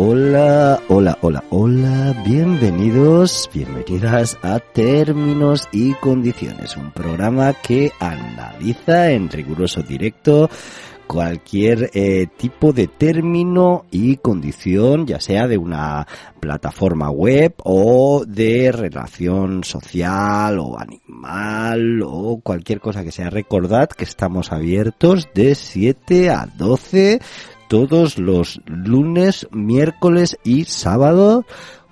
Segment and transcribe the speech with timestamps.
[0.00, 9.28] Hola, hola, hola, hola, bienvenidos, bienvenidas a Términos y Condiciones, un programa que analiza en
[9.28, 10.48] riguroso directo
[11.08, 16.06] cualquier eh, tipo de término y condición, ya sea de una
[16.38, 23.30] plataforma web o de relación social o animal o cualquier cosa que sea.
[23.30, 27.20] Recordad que estamos abiertos de 7 a 12
[27.68, 31.44] todos los lunes, miércoles y sábado.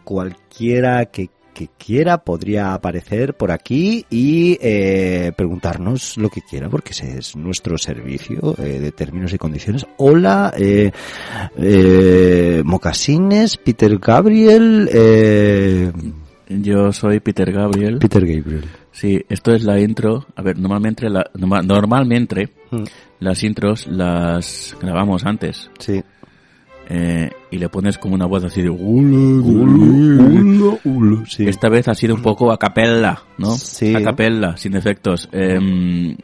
[0.04, 1.30] Cualquiera que,
[1.78, 7.78] quiera podría aparecer por aquí y eh, preguntarnos lo que quiera, porque ese es nuestro
[7.78, 9.86] servicio eh, de términos y condiciones.
[9.96, 10.90] Hola, eh,
[11.56, 14.90] eh Mocasines, Peter Gabriel.
[14.92, 15.90] Eh,
[16.48, 17.98] Yo soy Peter Gabriel.
[18.00, 18.64] Peter Gabriel.
[18.96, 20.24] Sí, esto es la intro.
[20.36, 22.84] A ver, normalmente, la, normalmente mm.
[23.20, 25.70] las intros las grabamos antes.
[25.78, 26.02] Sí.
[26.88, 28.70] Eh, y le pones como una voz así de
[31.26, 31.46] sí.
[31.46, 33.50] Esta vez ha sido un poco a capella, ¿no?
[33.50, 33.94] Sí.
[33.94, 35.28] A capella, sin efectos.
[35.30, 36.16] Eh,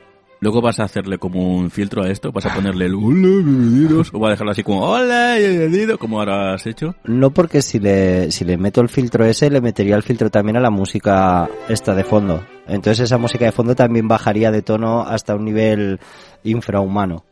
[0.42, 4.10] Luego vas a hacerle como un filtro a esto, vas a ponerle el hola, bienvenidos,
[4.12, 6.96] o vas a dejarlo así como hola, bienvenido, como ahora has hecho.
[7.04, 10.56] No porque si le, si le meto el filtro ese, le metería el filtro también
[10.56, 12.44] a la música esta de fondo.
[12.66, 16.00] Entonces esa música de fondo también bajaría de tono hasta un nivel
[16.42, 17.24] infrahumano.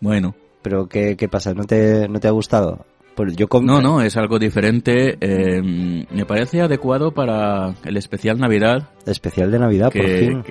[0.00, 0.34] Bueno.
[0.62, 1.52] Pero ¿qué, qué pasa?
[1.52, 2.86] ¿No te, no te ha gustado?
[3.18, 5.18] Pues yo No, no, es algo diferente.
[5.20, 8.90] Eh, me parece adecuado para el especial Navidad.
[9.06, 10.44] especial de Navidad, por fin.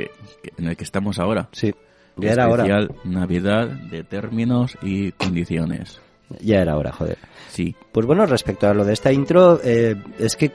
[0.58, 1.48] en el que estamos ahora.
[1.54, 1.74] Sí.
[2.18, 2.90] Ya era hora.
[3.06, 6.02] Navidad de términos y condiciones.
[6.42, 7.18] Ya era hora, joder.
[7.48, 7.74] Sí.
[7.94, 10.52] Pues bueno, respecto a lo de esta intro, eh, es que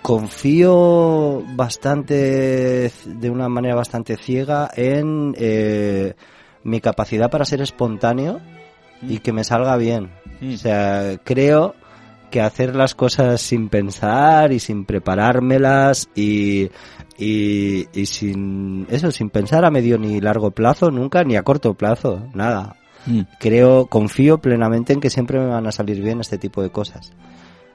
[0.00, 6.14] confío bastante, de una manera bastante ciega, en eh,
[6.64, 8.40] mi capacidad para ser espontáneo
[9.02, 10.10] y que me salga bien.
[10.40, 10.54] Mm.
[10.54, 11.74] O sea, creo
[12.30, 16.70] que hacer las cosas sin pensar y sin preparármelas y
[17.18, 21.74] y, y sin eso, sin pensar a medio ni largo plazo, nunca, ni a corto
[21.74, 22.76] plazo, nada.
[23.06, 23.20] Mm.
[23.38, 27.12] Creo, confío plenamente en que siempre me van a salir bien este tipo de cosas.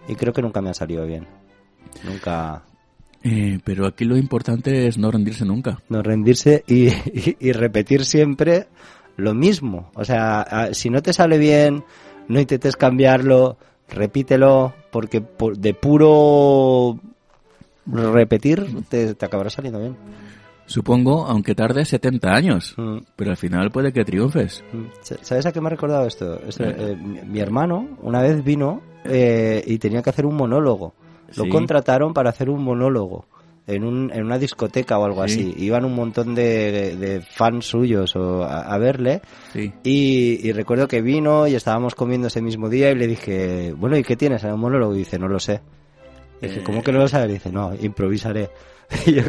[0.07, 1.27] Y creo que nunca me ha salido bien.
[2.03, 2.63] Nunca.
[3.23, 5.79] Eh, pero aquí lo importante es no rendirse nunca.
[5.89, 6.87] No rendirse y,
[7.39, 8.67] y, repetir siempre
[9.17, 9.91] lo mismo.
[9.95, 11.83] O sea, si no te sale bien,
[12.27, 13.57] no intentes cambiarlo,
[13.89, 15.21] repítelo, porque
[15.57, 16.99] de puro
[17.85, 19.95] repetir, te, acabará saliendo bien.
[20.65, 22.97] Supongo, aunque tarde 70 años, mm.
[23.15, 24.63] pero al final puede que triunfes.
[24.73, 24.85] Mm.
[25.21, 26.35] ¿Sabes a qué me ha recordado esto?
[26.35, 26.49] Eh.
[26.59, 30.93] Eh, mi, hermano una vez vino eh, y tenía que hacer un monólogo.
[31.35, 33.25] Lo contrataron para hacer un monólogo
[33.67, 35.53] en, un, en una discoteca o algo así.
[35.57, 39.21] Iban un montón de, fans suyos a, verle.
[39.83, 44.03] Y, recuerdo que vino y estábamos comiendo ese mismo día y le dije, bueno, ¿y
[44.03, 44.95] qué tienes en el monólogo?
[44.95, 45.61] Y dice, no lo sé.
[46.41, 47.31] Dije, ¿cómo que no lo sabes?
[47.33, 48.49] Dice, no, improvisaré.
[49.05, 49.23] Y yo,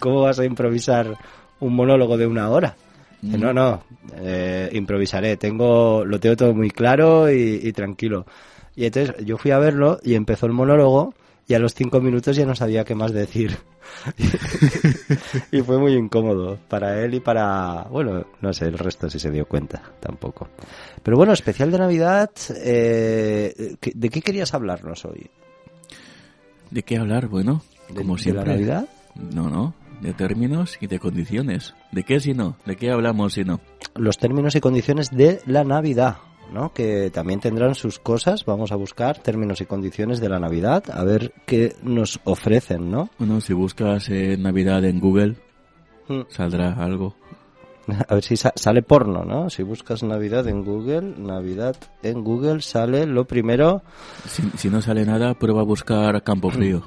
[0.00, 1.16] ¿cómo, vas a improvisar
[1.60, 2.74] un monólogo de una hora?
[3.22, 3.84] Dice, no, no,
[4.16, 5.36] eh, improvisaré.
[5.36, 8.26] Tengo, lo tengo todo muy claro y, tranquilo.
[8.74, 11.14] Y entonces yo fui a verlo y empezó el monólogo
[11.46, 13.56] y a los cinco minutos ya no sabía qué más decir.
[15.52, 19.30] y fue muy incómodo para él y para, bueno, no sé, el resto si se
[19.30, 20.48] dio cuenta tampoco.
[21.02, 25.30] Pero bueno, especial de Navidad, eh, ¿de qué querías hablarnos hoy?
[26.70, 27.28] ¿De qué hablar?
[27.28, 27.62] Bueno,
[27.94, 28.42] como siempre.
[28.42, 28.88] ¿De la Navidad?
[29.14, 29.74] No, no.
[30.00, 31.74] De términos y de condiciones.
[31.92, 32.56] ¿De qué si no?
[32.66, 33.60] ¿De qué hablamos si no?
[33.94, 36.16] Los términos y condiciones de la Navidad.
[36.54, 36.72] ¿No?
[36.72, 38.44] que también tendrán sus cosas.
[38.46, 43.10] Vamos a buscar términos y condiciones de la Navidad, a ver qué nos ofrecen, ¿no?
[43.18, 45.36] Bueno, si buscas eh, Navidad en Google,
[46.08, 46.22] hmm.
[46.28, 47.16] saldrá algo.
[48.08, 49.50] A ver si sale porno, ¿no?
[49.50, 53.82] Si buscas Navidad en Google, Navidad en Google sale lo primero.
[54.56, 56.82] Si, no sale nada, prueba a buscar Campo Frío.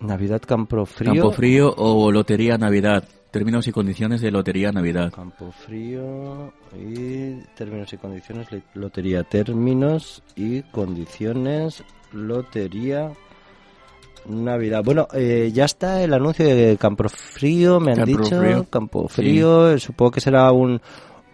[0.00, 1.12] Navidad Campo Frío.
[1.12, 3.04] Campo Frío o Lotería Navidad.
[3.32, 5.10] Términos y condiciones de Lotería Navidad.
[5.10, 9.24] Campo Frío y términos y condiciones Lotería.
[9.24, 11.82] Términos y condiciones
[12.12, 13.10] Lotería
[14.26, 14.82] Navidad.
[14.84, 18.66] Bueno, eh, ya está el anuncio de Campo Frío, me han dicho.
[18.68, 20.78] Campo Frío, supongo que será un,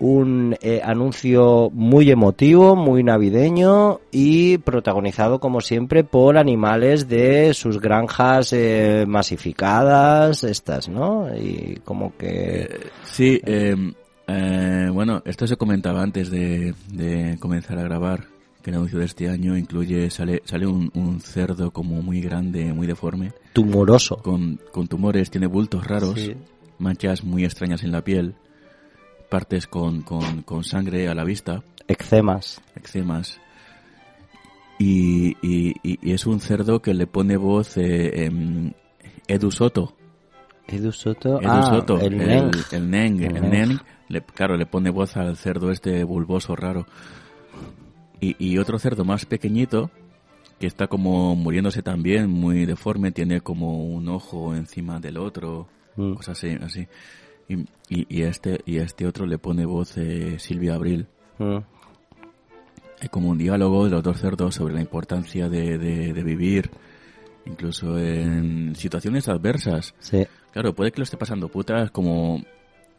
[0.01, 7.81] un eh, anuncio muy emotivo, muy navideño y protagonizado como siempre por animales de sus
[7.81, 11.29] granjas eh, masificadas, estas, ¿no?
[11.37, 12.91] Y como que...
[13.05, 13.41] sí,
[14.93, 19.57] bueno, esto se comentaba antes de, de comenzar a grabar el anuncio de este año
[19.57, 23.33] incluye, sale, sale un, cerdo como muy grande, muy deforme.
[23.53, 24.17] Tumoroso.
[24.17, 24.59] Con,
[24.89, 26.31] tumores, tiene bultos raros,
[26.79, 28.35] manchas muy extrañas en la piel,
[29.29, 31.63] partes con, con, sangre a la vista.
[31.87, 32.61] Eczemas.
[32.77, 33.41] Eczemas.
[34.79, 38.73] Y, y, y es un cerdo que le pone voz eh, em,
[39.27, 39.95] Edu Soto.
[40.67, 42.51] Edu Soto, Edu ah, Soto, el, el, Neng.
[42.73, 43.51] el Neng, El el Neng.
[43.69, 43.79] Neng,
[44.09, 46.87] le- claro, le pone voz al cerdo este bulboso raro.
[48.21, 49.91] Y, y otro cerdo más pequeñito,
[50.61, 56.15] que está como muriéndose también, muy deforme, tiene como un ojo encima del otro, Mm.
[56.15, 56.57] cosas así.
[56.63, 56.87] así.
[57.49, 57.55] Y,
[57.89, 61.07] y, y este, y a este otro le pone voz eh, Silvia Abril.
[61.39, 61.59] Mm.
[63.01, 66.71] Hay como un diálogo de los dos cerdos sobre la importancia de, de- de vivir,
[67.47, 69.95] incluso en situaciones adversas.
[70.01, 70.27] Sí.
[70.53, 72.43] Claro, puede que lo esté pasando putas como...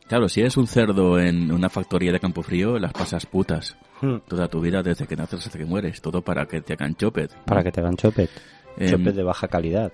[0.08, 3.78] Claro, si eres un cerdo en una factoría de campo frío, las pasas putas.
[4.02, 4.16] Mm.
[4.28, 6.02] Toda tu vida, desde que naces hasta que mueres.
[6.02, 7.32] Todo para que te hagan chopet.
[7.46, 8.30] Para que te hagan chopet.
[8.90, 9.92] Chopet de baja calidad.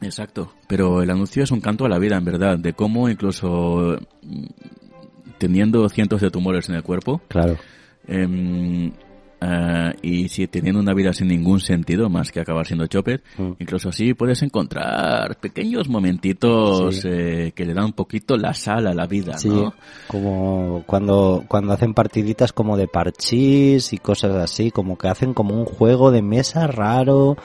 [0.00, 0.52] Exacto.
[0.68, 2.58] Pero el anuncio es un canto a la vida, en verdad.
[2.58, 4.44] De cómo incluso mm,
[5.38, 7.56] teniendo cientos de tumores en el cuerpo, Claro.
[8.06, 8.90] em,
[9.40, 13.52] ah, y si teniendo una vida sin ningún sentido más que acabar siendo chopet, Mm.
[13.60, 17.08] incluso así puedes encontrar pequeños momentitos Sí.
[17.08, 19.74] eh, que le dan un poquito la sal a la vida, Sí, ¿no?
[20.08, 25.54] como cuando, cuando hacen partiditas como de parchís y cosas así, como que hacen como
[25.54, 27.36] un juego de mesa raro,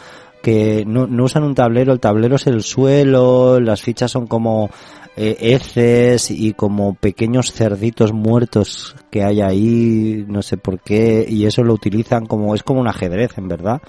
[0.44, 4.70] que no, no usan un tablero, el tablero es el suelo, las fichas son como
[5.16, 11.46] eh, heces y como pequeños cerditos muertos que hay ahí, no sé por qué, y
[11.46, 13.82] eso lo utilizan como, es como un ajedrez en verdad.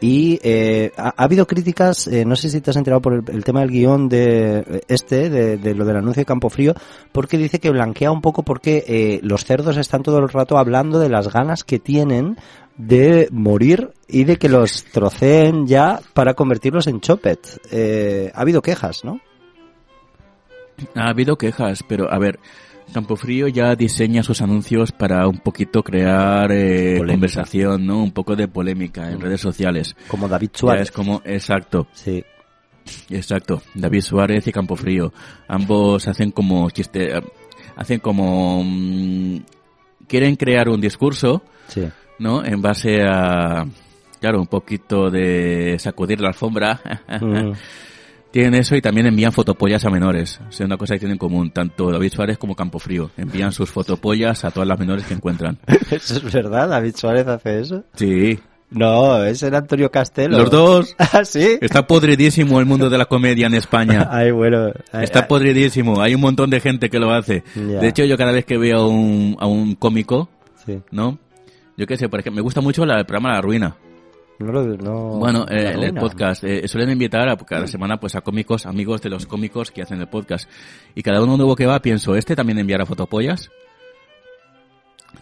[0.00, 3.44] Y eh, ha, ha habido críticas, eh, no sé si te has enterado por el,
[3.44, 6.74] tema del guion de este, de, lo del anuncio de Campo Frío,
[7.12, 10.98] porque dice que blanquea un poco porque eh, los cerdos están todo el rato hablando
[10.98, 12.36] de las ganas que tienen
[12.76, 17.40] de morir y de que los troceen ya para convertirlos en chopet.
[17.70, 19.20] Eh, ha habido quejas, ¿no?
[20.94, 22.38] Ha habido quejas, pero a ver,
[22.92, 28.02] Campofrío ya diseña sus anuncios para un poquito crear eh, conversación, ¿no?
[28.02, 29.22] Un poco de polémica en Mm.
[29.22, 29.96] redes sociales.
[30.08, 30.82] Como David Ya Suárez.
[30.82, 32.24] es como, exacto, Sí.
[33.10, 33.62] exacto.
[33.74, 35.12] David Suárez y Campofrío.
[35.48, 37.22] Ambos hacen como chiste, eh,
[37.76, 39.38] hacen como, mm,
[40.08, 41.86] quieren crear un discurso, Sí.
[42.20, 42.44] ¿no?
[42.44, 43.66] En base a,
[44.20, 46.80] claro, un poquito de sacudir la alfombra.
[47.20, 47.52] Mm.
[48.32, 50.40] Tienen eso y también envían fotopollas a menores.
[50.50, 53.10] Sea, una cosa que tienen en común, tanto David Suárez como Campofrío.
[53.16, 55.58] Envían sus fotopollas a todas las menores que encuentran.
[55.90, 56.68] ¿Eso es verdad?
[56.68, 57.84] ¿David Suárez hace eso?
[57.94, 58.38] Sí.
[58.68, 60.38] No, es el Antonio Castelo.
[60.38, 60.96] Los dos.
[60.98, 61.56] ¿Ah, sí?
[61.60, 64.08] Está podridísimo el mundo de la comedia en España.
[64.12, 64.72] Ay, bueno.
[64.92, 65.26] Ay, Está ay.
[65.28, 66.00] podridísimo.
[66.02, 67.42] Hay un montón de gente que lo hace.
[67.54, 70.28] De hecho, yo cada vez que veo a un, a un cómico,
[70.66, 70.80] Sí.
[70.90, 71.18] ¿no?
[71.78, 73.76] Yo qué sé, por ejemplo, me gusta mucho la- el programa La Ruina.
[74.38, 75.18] No lo, no...
[75.18, 76.44] Bueno, eh, el, podcast.
[76.44, 80.00] eh, suelen invitar a cada semana pues a cómicos, amigos de los cómicos que hacen
[80.00, 80.48] el podcast.
[80.94, 83.50] Y cada uno nuevo que va pienso, ¿este también enviará fotopollas?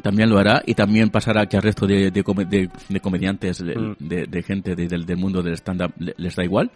[0.02, 3.76] También lo hará y también pasará que al resto de, de, de- de comediantes, de,
[3.76, 3.96] Mm.
[4.00, 6.70] de- gente de- del, mundo del stand-up, le- les da igual.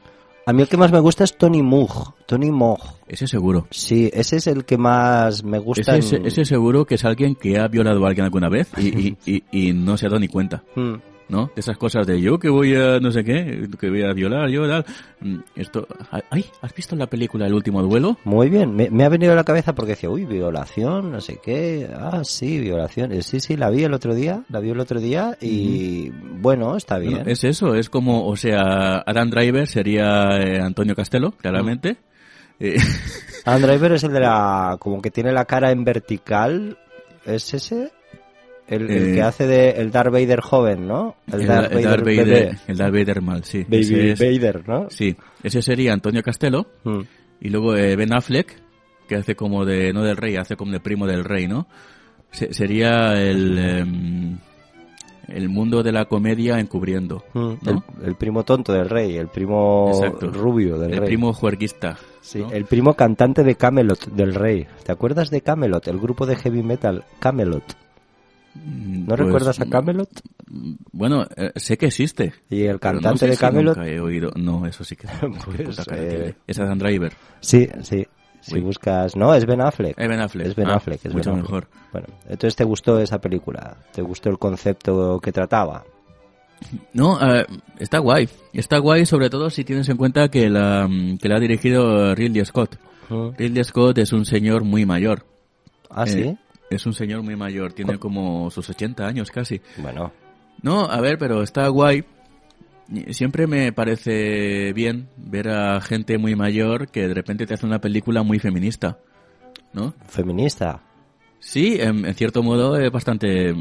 [0.46, 2.14] A mí el que más me gusta es Tony Moog.
[2.26, 2.78] Tony Moog.
[3.08, 3.66] Ese seguro.
[3.70, 5.96] Sí, ese es el que más me gusta.
[5.96, 8.86] Ese, en- ese seguro que es alguien que ha violado a alguien alguna vez y,
[9.08, 10.62] y, y, y no se ha dado ni cuenta.
[10.76, 10.94] Mm.
[11.28, 11.50] ¿No?
[11.54, 14.48] De esas cosas de yo que voy a no sé qué, que voy a violar,
[14.48, 14.84] yo tal.
[15.20, 15.86] Mm, Esto,
[16.30, 18.18] ay, ¿has visto la película El último duelo?
[18.24, 21.38] Muy bien, me, me ha venido a la cabeza porque decía, uy, violación, no sé
[21.42, 21.88] qué.
[21.94, 23.12] Ah, sí, violación.
[23.12, 26.76] Eh, Sí, sí, la vi el otro día, la vi el otro día y bueno,
[26.76, 27.14] está bien.
[27.14, 31.96] Bueno, es eso, es como, o sea, Adam Driver sería eh, Antonio Castelo, claramente.
[32.58, 32.76] Eh,
[33.44, 36.78] Adam Driver es el de la, como que tiene la cara en vertical,
[37.26, 37.92] ¿es ese?
[38.68, 41.16] El, el Eh, que hace de el Darth Vader joven, ¿no?
[41.32, 42.58] el, Darth Vader, bebé.
[42.66, 43.64] el Darth Vader mal, sí.
[43.64, 44.90] Baby es- Vader, ¿no?
[44.90, 46.66] sí, ese sería Antonio Castelo.
[46.84, 47.00] Mm.
[47.40, 48.54] Y luego eh, Ben Affleck,
[49.08, 51.66] que hace como de, no del rey, hace como de primo del rey, ¿no?
[52.30, 54.38] Se- sería el, em,
[55.28, 57.84] el mundo de la comedia encubriendo, Mm, ¿no?
[58.02, 60.30] el, el primo tonto del rey, el primo Exacto.
[60.30, 61.06] rubio del el rey.
[61.08, 61.96] primo juerguista.
[62.20, 62.50] Sí, ¿no?
[62.52, 64.66] el primo cantante de Camelot del rey.
[64.84, 67.62] ¿Te acuerdas de Camelot, el grupo de heavy metal Camelot?
[68.54, 70.08] ¿No pues, recuerdas a Camelot?
[70.92, 72.32] Bueno, eh, sé que existe.
[72.50, 73.76] Y el no cantante sé de si Camelot.
[73.76, 74.30] nunca he oído.
[74.36, 75.06] No, eso sí que.
[75.44, 76.34] Pues, eh, tiene.
[76.46, 77.12] Es Driver.
[77.40, 78.06] Sí, sí.
[78.40, 79.98] Si buscas, no, es Ben Affleck.
[79.98, 80.46] Eh, Ben Affleck.
[80.46, 81.50] Es Ben Ah, Affleck, es mucho Ben Affleck.
[81.50, 81.68] mejor.
[81.92, 85.84] Bueno, entonces te gustó esa película, te gustó el concepto que trataba.
[86.92, 87.44] No, eh,
[87.78, 88.28] está guay.
[88.52, 92.14] Está guay sobre todo si tienes en cuenta que la, mm, que la ha dirigido
[92.14, 92.76] Ridley Scott.
[93.36, 95.24] Ridley Scott es un señor muy mayor.
[95.90, 96.38] Ah, Eh, sí.
[96.70, 99.60] Es un señor muy mayor, tiene como sus 80 años casi.
[99.78, 100.12] Bueno,
[100.62, 102.04] No, a ver, pero está guay.
[103.10, 107.80] Siempre me parece bien ver a gente muy mayor que de repente te hace una
[107.80, 108.98] película muy feminista,
[109.74, 109.94] ¿no?
[110.06, 110.82] feminista.
[111.38, 113.54] Sí, en, en cierto modo es bastante...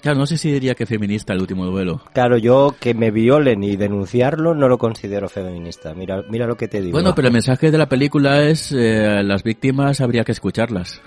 [0.00, 2.00] Claro, no sé si diría que feminista el último duelo.
[2.14, 5.92] Claro, yo que me violen y denunciarlo no lo considero feminista.
[5.92, 6.92] Mira, mira lo que te digo.
[6.92, 11.02] Bueno, pero el mensaje de la película es eh, las víctimas habría que escucharlas,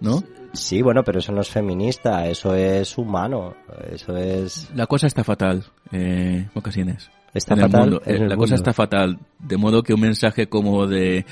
[0.00, 0.22] ¿no?
[0.52, 3.54] Sí, bueno, pero eso no es feminista, eso es humano,
[3.92, 4.70] eso es...
[4.74, 7.10] La cosa está fatal, eh, ocasiones.
[7.32, 8.00] Está fatal.
[8.04, 11.24] Eh, la cosa está fatal, de modo que un mensaje como de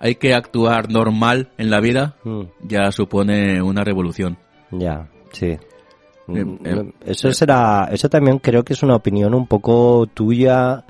[0.00, 2.42] hay que actuar normal en la vida mm.
[2.62, 4.38] ya supone una revolución.
[4.72, 5.46] Ya, sí.
[5.48, 10.84] Eh, mm, eh, eso será, eso también creo que es una opinión un poco tuya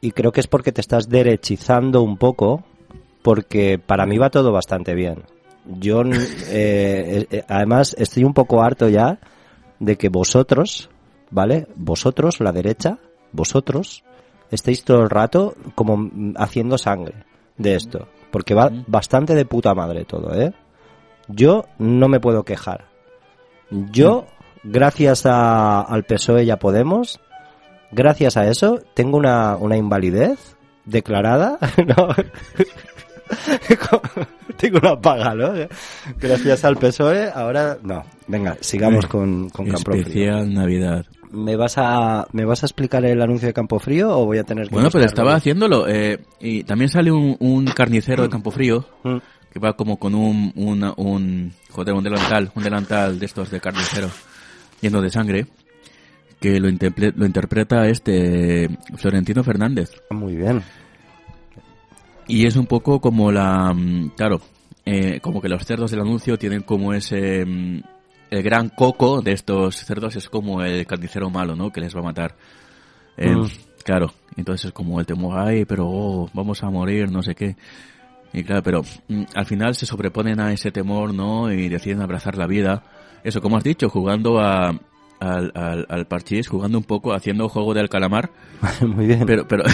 [0.00, 2.62] y creo que es porque te estás derechizando un poco,
[3.22, 5.24] porque para mí va todo bastante bien.
[5.66, 6.02] Yo,
[6.48, 9.18] eh, además, estoy un poco harto ya
[9.78, 10.90] de que vosotros,
[11.30, 11.66] ¿vale?
[11.76, 12.98] Vosotros, la derecha,
[13.32, 14.04] vosotros,
[14.50, 17.24] estéis todo el rato como haciendo sangre
[17.56, 20.52] de esto, porque va bastante de puta madre todo, ¿eh?
[21.28, 22.86] Yo no me puedo quejar.
[23.70, 24.26] Yo
[24.62, 27.20] gracias a, al PSOE y a Podemos,
[27.90, 31.58] gracias a eso, tengo una, una invalidez declarada.
[31.86, 32.08] no.
[34.56, 35.52] tengo una paga, ¿no?
[36.20, 38.04] Gracias al PSOE, ahora no.
[38.26, 41.06] Venga, sigamos con, con Campo Especial Navidad.
[41.30, 44.44] ¿Me vas, a, ¿Me vas a explicar el anuncio de Campo Frío o voy a
[44.44, 45.86] tener que Bueno, pero estaba haciéndolo.
[45.88, 49.16] Eh, y también sale un, un carnicero de Campo Frío mm.
[49.52, 53.60] que va como con un, un, un, joder, un delantal, un delantal de estos de
[53.60, 54.08] carnicero
[54.80, 55.46] lleno de sangre,
[56.40, 59.90] que lo, lo interpreta este Florentino Fernández.
[60.10, 60.62] Muy bien.
[62.28, 64.40] Y es un poco como la, mm, claro,
[64.84, 67.80] eh, como que los cerdos del anuncio tienen como ese, mm,
[68.30, 71.70] el gran coco de estos cerdos es como el carnicero malo, ¿no?
[71.70, 72.36] Que les va a matar.
[73.16, 73.46] Eh, mm.
[73.84, 77.56] Claro, entonces es como el temor, ay, pero oh, vamos a morir, no sé qué.
[78.32, 78.82] Y claro, pero
[79.34, 81.52] al final se sobreponen a ese temor, ¿no?
[81.52, 82.82] Y deciden abrazar la vida
[83.26, 84.72] eso, como has dicho, jugando a,
[85.20, 88.30] al, al, al parchís, jugando un poco, haciendo juego del calamar.
[88.86, 89.24] Muy bien.
[89.26, 89.64] Pero, pero,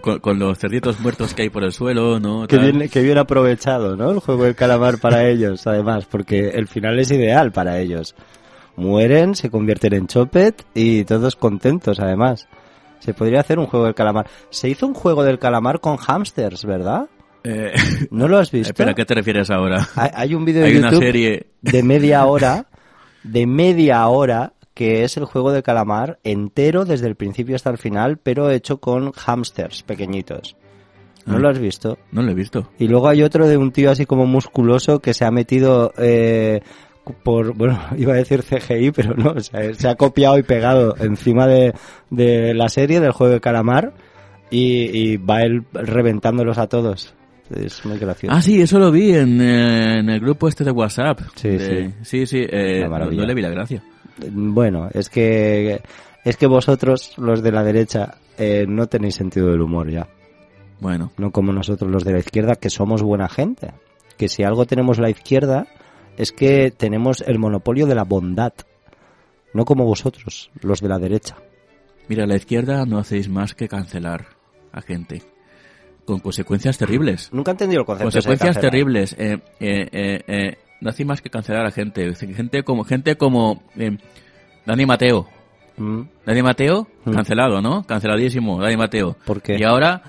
[0.20, 2.46] con, los cerditos muertos que hay por el suelo, ¿no?
[2.46, 4.10] Que bien, que bien aprovechado, ¿no?
[4.10, 8.14] El juego del calamar para ellos, además, porque el final es ideal para ellos.
[8.76, 12.46] Mueren, se convierten en chopet y todos contentos, además.
[12.98, 14.26] Se podría hacer un juego del calamar.
[14.50, 17.08] Se hizo un juego del calamar con hamsters, ¿verdad?
[17.44, 17.72] Eh,
[18.10, 18.70] ¿No lo has visto?
[18.70, 19.88] Espera, ¿a qué te refieres ahora?
[19.94, 22.66] Hay, un vídeo de YouTube de media hora,
[23.26, 27.78] de media hora, que es el juego de calamar entero desde el principio hasta el
[27.78, 30.56] final, pero hecho con hamsters pequeñitos.
[31.24, 31.38] ¿No ah.
[31.38, 31.98] lo has visto?
[32.12, 32.68] No lo he visto.
[32.78, 36.60] Y luego hay otro de un tío así como musculoso que se ha metido eh,
[37.22, 41.74] por, bueno, iba a decir CGI, pero no, se ha copiado y pegado encima de,
[42.10, 43.92] de la serie del juego de calamar
[44.50, 47.15] y, y va él reventándolos a todos.
[47.50, 48.34] Es muy gracioso.
[48.34, 51.20] Ah, sí, eso lo vi en, eh, en el grupo este de WhatsApp.
[51.34, 51.94] Sí, sí.
[52.02, 53.82] Sí, sí, eh, no, le vi la gracia.
[54.30, 55.80] Bueno, es que,
[56.24, 60.08] es que vosotros, los de la derecha, eh, no tenéis sentido del humor ya.
[60.80, 61.12] Bueno.
[61.16, 63.72] No como nosotros los de la izquierda, que somos buena gente.
[64.16, 65.66] Que si algo tenemos la izquierda,
[66.16, 68.52] es que tenemos el monopolio de la bondad.
[69.54, 71.36] No como vosotros, los de la derecha.
[72.08, 74.26] Mira, la izquierda no hacéis más que cancelar
[74.72, 75.35] a gente
[76.06, 77.30] con consecuencias terribles.
[77.32, 78.06] Nunca he entendido el concepto.
[78.06, 79.14] Consecuencias terribles.
[79.18, 82.14] Eh, eh, eh, eh, no hace más que cancelar a gente.
[82.14, 83.62] Gente como, gente como
[84.64, 85.28] Dani Mateo.
[85.76, 86.02] Mm.
[86.24, 87.12] Dani Mateo, mm.
[87.12, 87.84] cancelado, ¿no?
[87.84, 89.16] Canceladísimo, Dani Mateo.
[89.26, 89.56] ¿Por qué?
[89.58, 90.02] Y ahora,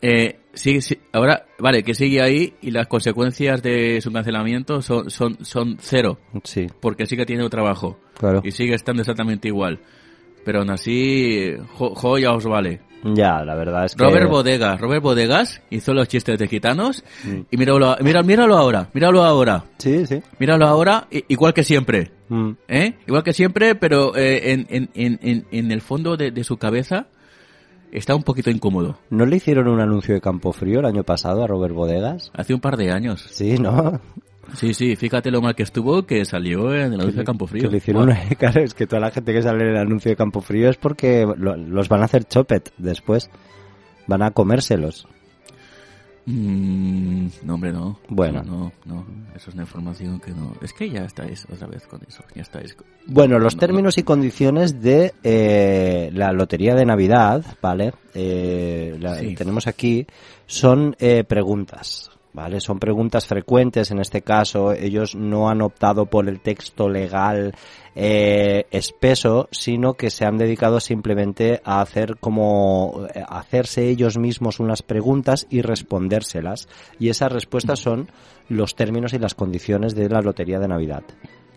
[0.00, 0.80] eh, sigue,
[1.12, 6.18] ahora, vale, que sigue ahí y las consecuencias de su cancelamiento son, son, son cero.
[6.44, 6.68] Sí.
[6.80, 7.98] Porque sigue teniendo trabajo.
[8.18, 8.40] Claro.
[8.44, 9.80] Y sigue estando exactamente igual.
[10.44, 12.80] Pero aún así, jo, ya os vale.
[13.04, 14.04] Ya, la verdad es que...
[14.04, 17.40] Robert Bodegas, Robert Bodegas hizo los chistes de gitanos mm.
[17.50, 19.64] y míralo, mira, míralo ahora, míralo ahora.
[19.78, 20.22] Sí, sí.
[20.38, 22.12] Míralo ahora, igual que siempre.
[22.28, 22.50] Mm.
[22.68, 22.94] ¿Eh?
[23.06, 27.08] Igual que siempre, pero eh, en, en, en, en, el fondo de, de, su cabeza
[27.92, 28.98] está un poquito incómodo.
[29.10, 32.30] ¿No le hicieron un anuncio de Campo Frío el año pasado a Robert Bodegas?
[32.34, 33.26] Hace un par de años.
[33.30, 34.00] Sí, ¿no?
[34.54, 37.62] Sí, sí, fíjate lo mal que estuvo que salió en el anuncio de Campo Frío.
[37.62, 40.10] Que le hicieron una, claro, es que toda la gente que sale en el anuncio
[40.10, 43.30] de Campo Frío es porque los van a hacer chopet después.
[44.06, 45.06] Van a comérselos.
[46.26, 47.98] Mm, no, hombre, no.
[48.08, 48.42] Bueno.
[48.42, 50.54] No, no, Eso es una información que no.
[50.62, 52.24] Es que ya estáis otra vez con eso.
[52.34, 52.76] Ya estáis.
[53.06, 57.92] Bueno, los términos y condiciones de eh, la lotería de Navidad, ¿vale?
[58.14, 60.06] Eh, la, Tenemos aquí,
[60.46, 62.10] son eh, preguntas.
[62.34, 62.60] ¿Vale?
[62.60, 64.72] Son preguntas frecuentes en este caso.
[64.72, 67.54] Ellos no han optado por el texto legal
[67.94, 74.60] eh, espeso, sino que se han dedicado simplemente a hacer como eh, hacerse ellos mismos
[74.60, 76.68] unas preguntas y respondérselas.
[76.98, 78.10] Y esas respuestas son
[78.48, 81.04] los términos y las condiciones de la lotería de Navidad.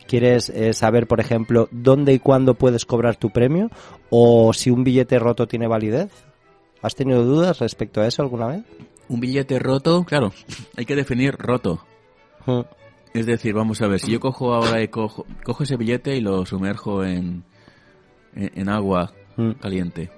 [0.07, 3.69] ¿Quieres eh, saber, por ejemplo, dónde y cuándo puedes cobrar tu premio?
[4.09, 6.11] ¿O si un billete roto tiene validez?
[6.81, 8.63] ¿Has tenido dudas respecto a eso alguna vez?
[9.09, 10.33] Un billete roto, claro,
[10.75, 11.85] hay que definir roto.
[13.13, 16.21] Es decir, vamos a ver, si yo cojo ahora y cojo, cojo ese billete y
[16.21, 17.43] lo sumerjo en,
[18.35, 19.13] en, en agua
[19.61, 20.09] caliente.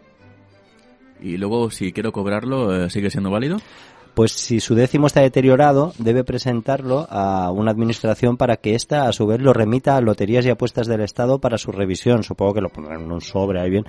[1.22, 3.58] Y luego, si quiero cobrarlo, eh, ¿sigue siendo válido?
[4.14, 9.14] Pues si su décimo está deteriorado, debe presentarlo a una administración para que ésta, a
[9.14, 12.24] su vez, lo remita a Loterías y Apuestas del Estado para su revisión.
[12.24, 13.86] Supongo que lo pondrán en un sobre ahí bien.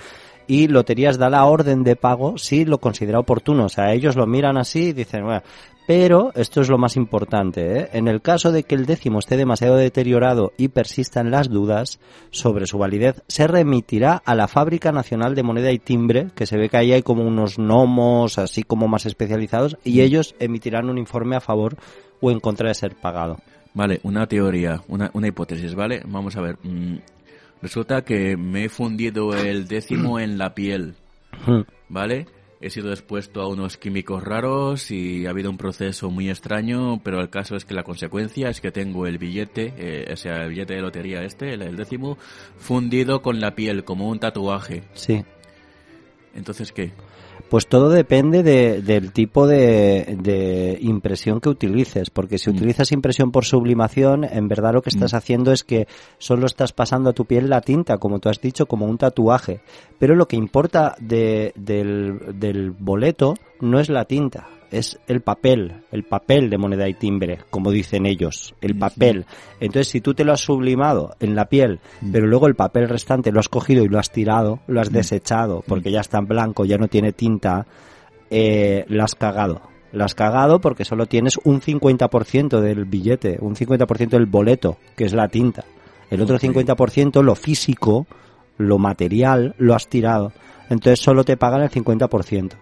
[0.51, 3.67] Y Loterías da la orden de pago si lo considera oportuno.
[3.67, 5.43] O sea, ellos lo miran así y dicen, bueno,
[5.87, 7.79] pero esto es lo más importante.
[7.79, 7.89] ¿eh?
[7.93, 12.01] En el caso de que el décimo esté demasiado deteriorado y persistan las dudas
[12.33, 16.59] sobre su validez, se remitirá a la Fábrica Nacional de Moneda y Timbre, que se
[16.59, 20.99] ve que ahí hay como unos gnomos así como más especializados, y ellos emitirán un
[20.99, 21.77] informe a favor
[22.21, 23.37] o en contra de ser pagado.
[23.73, 26.03] Vale, una teoría, una, una hipótesis, ¿vale?
[26.07, 26.57] Vamos a ver.
[27.61, 30.95] Mm, resulta que me he fundido el décimo en la piel,
[31.47, 31.61] Hmm.
[31.89, 32.27] ¿vale?
[32.61, 37.21] He sido expuesto a unos químicos raros y ha habido un proceso muy extraño, pero
[37.21, 40.51] el caso es que la consecuencia es que tengo el billete, eh, o sea, el
[40.51, 42.19] billete de lotería este, el, el décimo,
[42.59, 44.83] fundido con la piel, como un tatuaje.
[44.93, 45.25] Sí.
[46.35, 46.93] Entonces, ¿qué?
[47.49, 52.55] Pues todo depende de- del tipo de, de impresión que utilices, porque si Mm.
[52.57, 55.87] utilizas impresión por sublimación, en verdad lo que estás haciendo es que
[56.19, 59.61] solo estás pasando a tu piel la tinta, como tú has dicho, como un tatuaje.
[59.99, 65.83] Pero lo que importa de- del, del boleto no es la tinta, es el papel,
[65.91, 69.27] el papel de moneda y timbre, como dicen ellos, el papel.
[69.59, 71.81] Entonces, si tú te lo has sublimado en la piel,
[72.13, 75.65] pero luego el papel restante lo has cogido y lo has tirado, lo has desechado,
[75.67, 77.30] porque ya está en blanco, ya no tiene tinta,
[78.31, 79.63] eh, lo has cagado.
[79.93, 85.05] Lo has cagado porque solo tienes un 50% del billete, un 50% del boleto, que
[85.05, 85.65] es la tinta.
[86.11, 86.43] El otro Ok.
[86.43, 88.07] 50%, lo físico,
[88.59, 90.33] lo material, lo has tirado.
[90.69, 92.53] Entonces solo te pagan el 50%.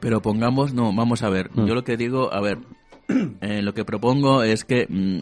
[0.00, 1.50] Pero pongamos, no, vamos a ver.
[1.54, 1.66] Mm.
[1.66, 2.58] Yo lo que digo, a ver,
[3.40, 5.18] eh, lo que propongo es que mm,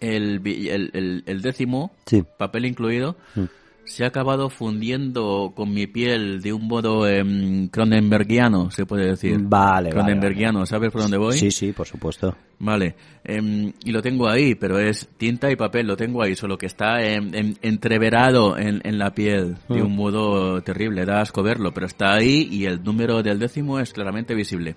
[0.00, 2.22] el, el, el- el décimo, Sí.
[2.38, 3.44] papel incluido, Mm.
[3.90, 9.36] Se ha acabado fundiendo con mi piel de un modo em, cronenbergiano, se puede decir.
[9.40, 11.36] Vale, vale, Cronenbergiano, ¿sabes por dónde voy?
[11.36, 12.36] Sí, sí, por supuesto.
[12.60, 16.56] Vale, em, y lo tengo ahí, pero es tinta y papel, lo tengo ahí, solo
[16.56, 19.86] que está em, entreverado en, en la piel de Mm.
[19.86, 23.92] un modo terrible, da asco verlo, pero está ahí y el número del décimo es
[23.92, 24.76] claramente visible.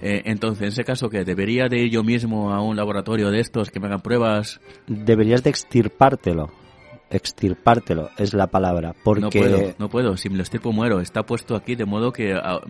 [0.00, 3.40] Eh, entonces, en ese caso, que debería de ir yo mismo a un laboratorio de
[3.40, 4.60] estos que me hagan pruebas.
[4.88, 6.50] Deberías de extirpártelo.
[7.12, 8.94] Extirpártelo es la palabra.
[9.04, 10.16] Porque No puedo, no puedo.
[10.16, 11.00] Si me lo estirpo muero.
[11.00, 12.60] Está puesto aquí de modo que ah,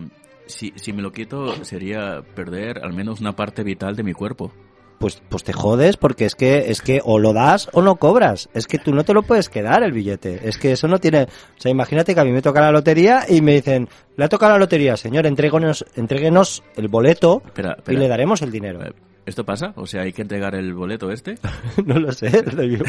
[0.45, 4.51] si, si me lo quito sería perder al menos una parte vital de mi cuerpo.
[4.99, 8.49] pues, pues te jodes porque es que, es que o lo das o no cobras.
[8.53, 10.47] Es que tú no te lo puedes quedar el billete.
[10.47, 11.23] Es que eso no tiene...
[11.23, 14.29] O sea, imagínate que a mí me toca la lotería y me dicen, le ha
[14.29, 18.79] tocado la lotería, señor, entréguenos, entréguenos el boleto Espera, y le daremos el dinero.
[19.25, 19.71] ¿Esto pasa?
[19.77, 21.35] O sea, hay que entregar el boleto este.
[21.85, 22.43] no lo sé.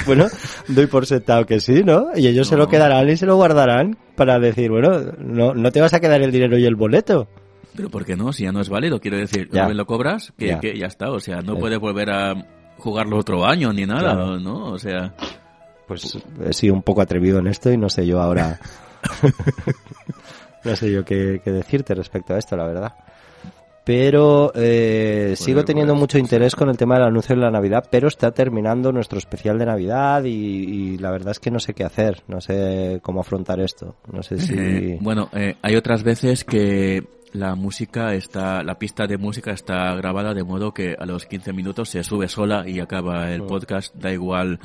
[0.06, 0.26] Bueno,
[0.68, 2.08] doy por sentado que sí, ¿no?
[2.16, 5.80] Y ellos se lo quedarán y se lo guardarán para decir, bueno, no, no te
[5.80, 7.28] vas a quedar el dinero y el boleto.
[7.76, 8.32] Pero ¿por qué no?
[8.32, 9.68] Si ya no es válido, quiero decir, Ya.
[9.68, 10.54] lo cobras, que Ya.
[10.54, 10.60] ya.
[10.60, 11.10] que ya está.
[11.10, 11.60] O sea, no Eh.
[11.60, 12.34] puedes volver a
[12.78, 14.40] jugarlo otro año ni nada, Claro.
[14.40, 14.66] ¿no?
[14.72, 15.14] O sea,
[15.86, 18.58] Pues he sido un poco atrevido en esto y no sé yo ahora.
[20.64, 22.92] no sé yo qué, qué decirte respecto a esto, la verdad.
[23.84, 28.08] Pero eh, sigo teniendo mucho interés con el tema del anuncio de la Navidad, pero
[28.08, 31.84] está terminando nuestro especial de Navidad y, y la verdad es que no sé qué
[31.84, 33.96] hacer, no sé cómo afrontar esto.
[34.10, 34.54] No sé si.
[34.56, 39.94] eh, bueno, eh, hay otras veces que la música está, la pista de música está
[39.96, 43.46] grabada de modo que a los 15 minutos se sube sola y acaba el Mm.
[43.48, 44.60] podcast, da igual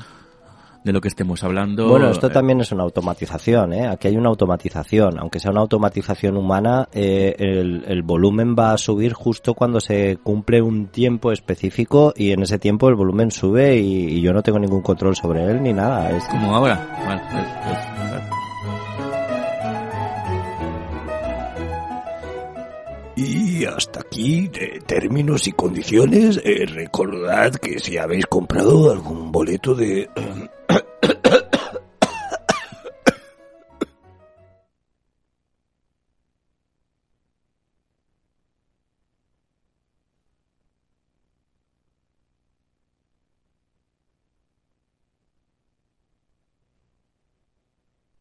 [0.84, 1.90] de lo que estemos hablando.
[1.90, 3.88] Bueno, esto Eh, también es una automatización, ¿eh?
[3.88, 5.20] Aquí hay una automatización.
[5.20, 10.18] Aunque sea una automatización humana, eh, el, el volumen va a subir justo cuando se
[10.18, 14.42] cumple un tiempo específico y en ese tiempo el volumen sube y, y yo no
[14.42, 16.12] tengo ningún control sobre él ni nada.
[16.12, 16.88] Es Como ahora.
[16.96, 17.60] Pues, vale.
[23.16, 29.76] Y hasta aquí, de términos y condiciones, eh, recordad que si habéis comprado algún boleto
[29.76, 30.10] de,